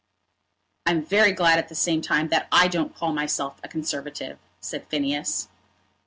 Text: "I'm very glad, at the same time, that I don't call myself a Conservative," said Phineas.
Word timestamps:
"I'm 0.87 1.05
very 1.05 1.31
glad, 1.31 1.59
at 1.59 1.69
the 1.69 1.75
same 1.75 2.01
time, 2.01 2.29
that 2.29 2.47
I 2.51 2.67
don't 2.67 2.95
call 2.95 3.13
myself 3.13 3.59
a 3.63 3.67
Conservative," 3.67 4.39
said 4.59 4.87
Phineas. 4.87 5.47